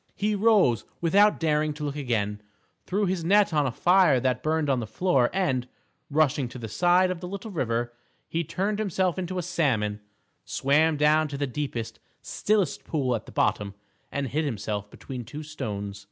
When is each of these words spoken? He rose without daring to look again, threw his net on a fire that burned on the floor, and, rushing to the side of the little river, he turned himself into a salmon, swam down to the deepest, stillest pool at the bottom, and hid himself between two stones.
He 0.15 0.33
rose 0.33 0.83
without 0.99 1.39
daring 1.39 1.75
to 1.75 1.83
look 1.83 1.95
again, 1.95 2.41
threw 2.87 3.05
his 3.05 3.23
net 3.23 3.53
on 3.53 3.67
a 3.67 3.71
fire 3.71 4.19
that 4.19 4.41
burned 4.41 4.67
on 4.67 4.79
the 4.79 4.87
floor, 4.87 5.29
and, 5.31 5.67
rushing 6.09 6.47
to 6.49 6.57
the 6.57 6.67
side 6.67 7.11
of 7.11 7.19
the 7.19 7.27
little 7.27 7.51
river, 7.51 7.93
he 8.27 8.43
turned 8.43 8.79
himself 8.79 9.19
into 9.19 9.37
a 9.37 9.43
salmon, 9.43 10.01
swam 10.43 10.97
down 10.97 11.27
to 11.27 11.37
the 11.37 11.45
deepest, 11.45 11.99
stillest 12.23 12.83
pool 12.83 13.15
at 13.15 13.27
the 13.27 13.31
bottom, 13.31 13.75
and 14.11 14.29
hid 14.29 14.43
himself 14.43 14.89
between 14.89 15.23
two 15.23 15.43
stones. 15.43 15.99